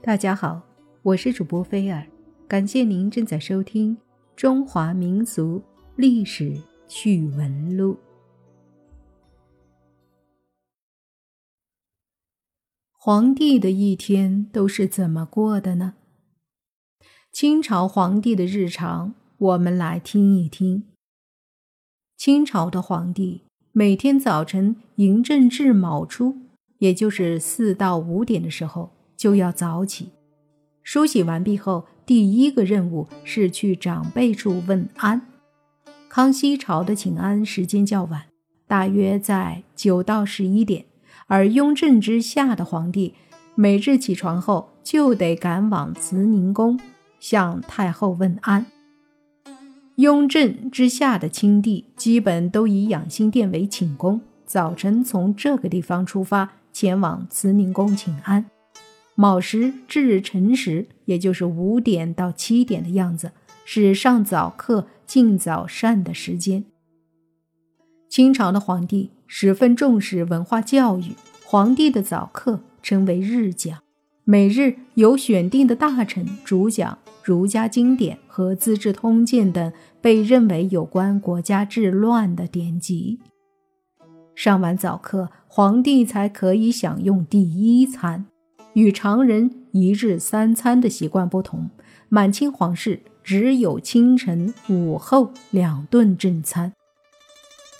[0.00, 0.62] 大家好，
[1.02, 2.06] 我是主播菲尔，
[2.46, 3.96] 感谢您正在收听
[4.36, 5.60] 《中华民俗
[5.96, 6.56] 历史
[6.86, 7.94] 趣闻录》。
[12.96, 15.94] 皇帝的一天都是怎么过的呢？
[17.32, 20.84] 清朝皇帝的日常，我们来听一听。
[22.16, 23.42] 清朝的皇帝
[23.72, 26.38] 每天早晨嬴政至卯初，
[26.78, 28.92] 也就是四到五点的时候。
[29.18, 30.12] 就要早起，
[30.82, 35.20] 梳洗完毕后，第一个任务是去长辈处问安。
[36.08, 38.22] 康熙朝的请安时间较晚，
[38.68, 40.86] 大约在九到十一点，
[41.26, 43.12] 而雍正之下的皇帝
[43.56, 46.78] 每日起床后就得赶往慈宁宫
[47.18, 48.64] 向太后问安。
[49.96, 58.46] 雍正之下的清帝基本都以养心殿为寝宫，早晨从这个地方出发，前往慈宁宫请安。
[59.20, 63.32] 卯时至辰时，也就是五点到七点的样子，
[63.64, 66.64] 是上早课、敬早膳的时间。
[68.08, 73.80] 清朝的皇帝十分重视文化教育，皇帝的早课称为日讲，
[74.22, 83.18] 每日由选定的大臣主讲儒家经典和《资治通鉴》等被认为有关国家治乱的典籍。
[84.36, 88.26] 上完早课，皇帝才可以享用第一餐。
[88.78, 91.68] 与常人一日三餐的习惯不同，
[92.08, 96.72] 满清皇室只有清晨、午后两顿正餐。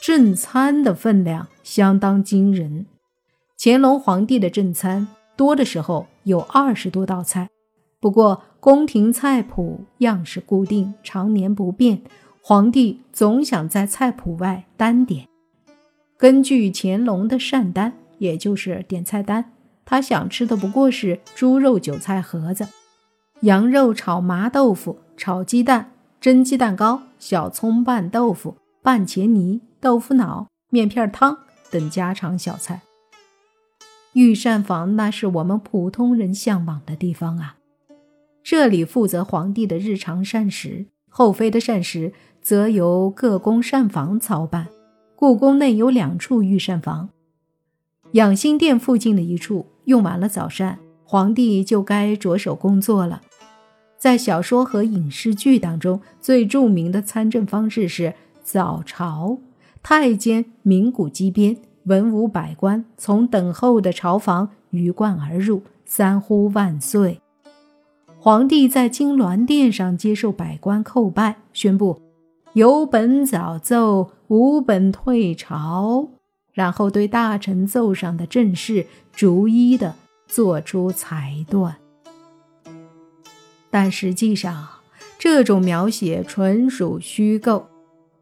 [0.00, 2.86] 正餐的分量相当惊人。
[3.58, 7.50] 乾隆皇帝的正餐多的时候有二十多道菜，
[8.00, 12.00] 不过宫廷菜谱样式固定，常年不变，
[12.40, 15.28] 皇帝总想在菜谱外单点。
[16.16, 19.52] 根据乾隆的膳单，也就是点菜单。
[19.86, 22.68] 他想吃的不过是猪肉韭菜盒子、
[23.40, 31.38] 羊肉炒麻豆腐、炒鸡蛋、蒸鸡蛋糕、小葱拌豆腐、拌茄泥、豆腐脑、面片汤
[31.70, 32.82] 等家常小菜。
[34.14, 37.56] 御膳房那是我们普通人向往的地方啊！
[38.42, 44.68] 这里负责皇帝的日常膳食，后妃的膳食则由各宫膳房操办。
[45.14, 47.10] 故宫内有两处御膳房。
[48.12, 53.22] 养心殿附近的一处用完了早膳，皇帝就该着手工作了。
[53.98, 58.14] 在小说和影视剧当中，最著名的参政方式是
[58.44, 59.38] 早朝。
[59.82, 67.20] 太监鸣鼓击鞭，文武百官从等候的朝房鱼贯而入，三呼万岁。
[68.18, 72.02] 皇帝在金銮殿上接受百官叩拜，宣布
[72.54, 76.08] 有本早奏，无本退朝。
[76.56, 79.94] 然后对大臣奏上的政事逐一的
[80.26, 81.76] 做出裁断，
[83.68, 84.66] 但实际上
[85.18, 87.66] 这种描写纯属虚构。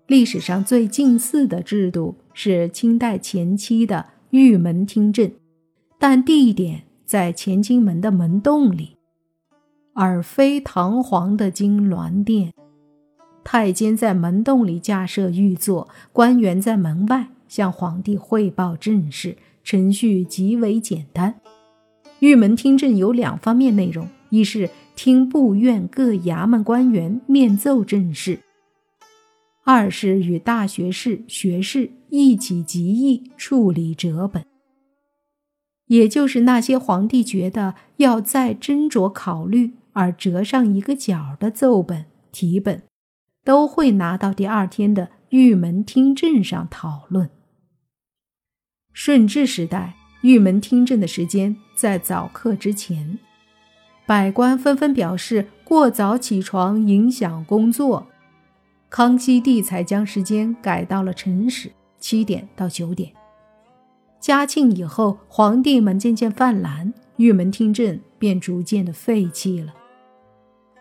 [0.08, 5.30] 历史上最近似的制度是清代前期的玉门听政，
[6.00, 8.96] 但地点在乾清门的门洞里，
[9.92, 12.52] 而非堂皇的金銮殿。
[13.44, 17.28] 太监在门洞里架设御座，官员在门外。
[17.54, 21.36] 向皇帝汇报政事，程序极为简单。
[22.18, 28.38] 玉门听政有两方面内容：一是听部院各衙门官员面奏政事；
[29.62, 34.44] 二是与大学士、学士一起集议处理折本。
[35.86, 42.82] 也就是那些皇帝觉得要再斟酌考虑而折上一个角的奏本、题本，
[43.44, 47.30] 都会拿到第二天的玉门听政上讨论。
[48.94, 53.18] 顺治时代，玉门听政的时间在早课之前，
[54.06, 58.06] 百官纷纷表示过早起床影响工作。
[58.88, 63.10] 康熙帝才将时间改到了辰时，七点到九点。
[64.20, 69.74] 嘉庆以后，皇帝们渐渐泛滥，玉门听政便逐渐的废弃了。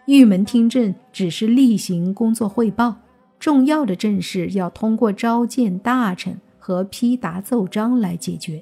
[0.06, 2.98] 玉门听政只是例行工作汇报，
[3.39, 6.39] 重要的政事要通过召见大臣。
[6.63, 8.62] 和批答奏章来解决。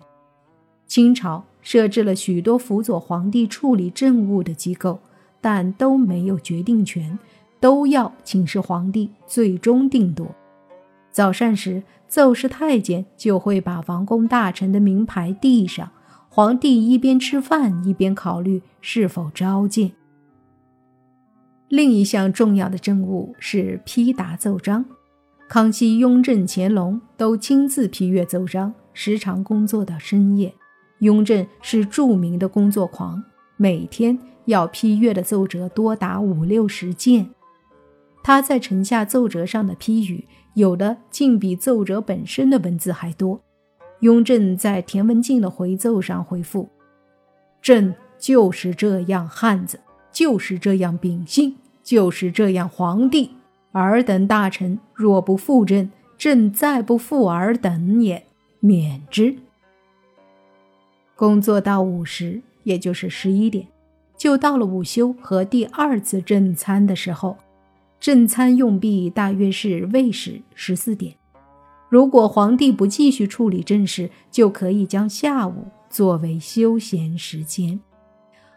[0.88, 5.00] 清朝设置了许多辅佐皇帝处理政务的机构，
[5.40, 7.20] 但都没有决定权，
[7.60, 10.34] 都要请示皇帝最终定夺。
[11.12, 15.92] 早膳时，奏事太监就会把王公大臣的名牌递上，
[16.28, 19.92] 皇帝一边吃饭一边考虑是否召见。
[21.70, 24.84] 另一项重要的政务是批答奏章。
[25.54, 30.54] 康熙、雍正、乾隆都亲自批阅奏章，时常工作到深夜。
[31.00, 33.22] 雍正是著名的工作狂，
[33.58, 37.30] 每天要批阅的奏折多达五六十件。
[38.24, 43.42] 他在臣下奏折上的批语，有的竟比奏折本身的文字还多。
[44.00, 46.70] 雍正在田文镜的回奏上回复
[47.62, 49.82] ：“朕就是这样汉子，
[50.14, 53.32] 就是这样秉性，就是这样皇帝。
[53.72, 58.26] 尔等大臣若不负朕，朕再不负尔等也，
[58.60, 59.36] 免之。”
[61.16, 63.68] 工作到午时，也就是十一点，
[64.18, 67.38] 就到了午休和第二次正餐的时候。
[68.00, 71.14] 正餐用毕，大约是未时十四点。
[71.88, 77.80] 如果皇帝不继续处理政事，就可以将下午作为休闲时间。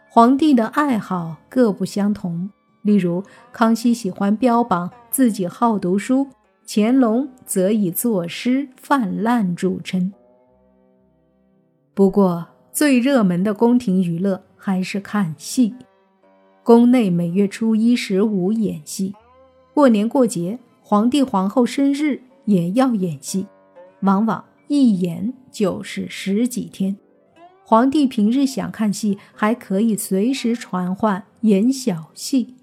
[0.09, 2.49] 皇帝的爱好各不相同，
[2.85, 6.27] 例如康熙喜欢标榜自己好读书，
[6.67, 10.13] 乾隆则以作诗泛滥著称。
[11.95, 15.73] 不过，最热门的宫廷娱乐还是看戏。
[16.61, 19.15] 宫内每月初一、十五演戏，
[19.73, 23.47] 过年过节、皇帝皇后生日也要演戏，
[24.01, 26.95] 往往一演就是十几天。
[27.63, 32.54] 皇帝平日想看戏，还可以随时传唤演小戏。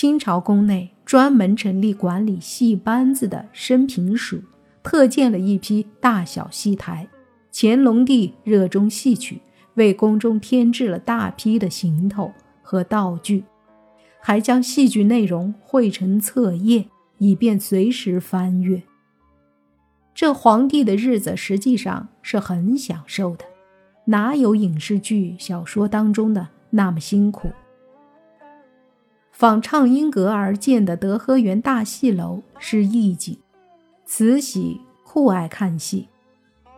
[0.00, 4.40] 清朝宫内专门成立管理戏班子的升平署，
[4.80, 7.08] 特建了一批大小戏台。
[7.52, 9.40] 乾隆帝热衷戏曲，
[9.74, 13.42] 为宫中添置了大批的行头和道具，
[14.20, 18.80] 还将戏剧内容绘成册页，以便随时翻阅。
[20.14, 23.44] 这皇帝的日子实际上是很享受的，
[24.04, 27.50] 哪有影视剧、小说当中的那么辛苦？
[29.38, 33.38] 仿畅音阁而建的德和园大戏楼是艺景，
[34.04, 36.08] 慈禧酷爱看戏。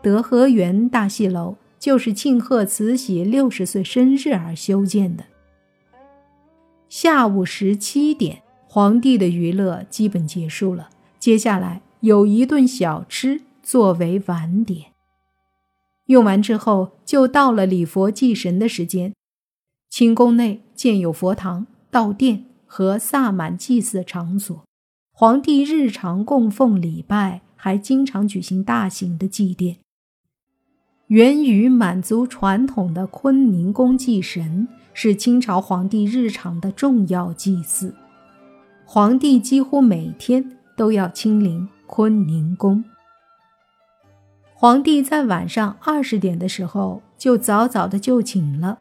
[0.02, 5.24] 德和园大戏楼就是庆贺慈禧六十岁生日而修建的。
[6.90, 14.88] 下午十七点，皇帝的娱乐基本结束了，接下来有一顿小吃作为晚点。
[16.08, 19.14] 用完之后，就到了礼佛祭神的时间。
[19.88, 24.64] 清宫内建有佛堂、道殿和萨满祭祀场所，
[25.12, 29.78] 皇帝日常供奉礼拜，还经常举行大型的祭奠。
[31.08, 37.92] 源于满族传统的坤宁宫祭神是清朝皇帝日常的重要祭祀，
[38.84, 42.84] 皇帝几乎每天都要亲临坤宁宫。
[44.54, 48.78] 皇帝在晚上二十点的时候就早早的就寝了。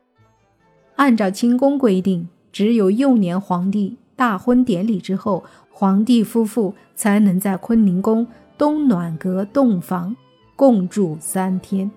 [0.97, 10.15] 按照清宫规定，只有幼年皇帝大婚典礼之后，皇帝夫妇才能在坤宁宫东暖阁洞房
[10.55, 11.89] 共住三天。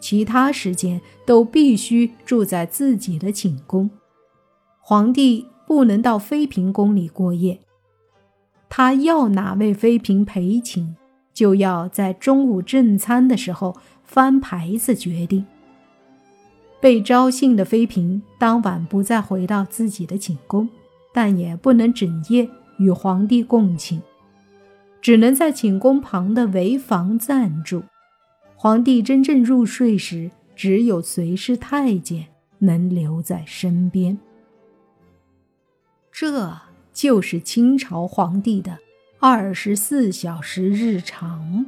[0.00, 3.88] 其他时间都必须住在自己的寝宫，
[4.80, 7.60] 皇帝不能到妃嫔宫里过夜。
[8.68, 10.96] 他要哪位妃嫔陪寝，
[11.32, 15.46] 就要在中午正餐的时候翻牌子决定。
[16.82, 20.68] 被招幸的妃嫔当晚不再回到自己的寝宫，
[21.14, 24.00] 但也不能整夜与皇帝共寝，
[25.00, 27.84] 只能在寝宫旁的围房暂住。
[28.56, 32.26] 皇帝真正入睡时，只有随侍太监
[32.58, 34.18] 能留在身边。
[36.10, 36.58] 这
[36.92, 38.76] 就是清朝皇帝的
[39.20, 41.64] 二十四小时日常。